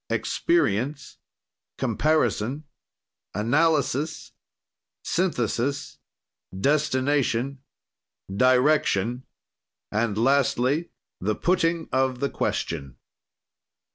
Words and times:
"Experience. 0.09 1.19
"Comparison. 1.77 2.63
"Analysis. 3.35 4.31
"Synthesis. 5.03 5.99
"Destination. 6.59 7.59
"Direction. 8.35 9.27
"And 9.91 10.17
lastly 10.17 10.89
the 11.19 11.35
putting 11.35 11.87
of 11.91 12.19
the 12.19 12.31
question. 12.31 12.97